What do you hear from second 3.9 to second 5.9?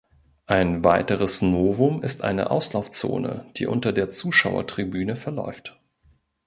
der Zuschauertribüne verläuft.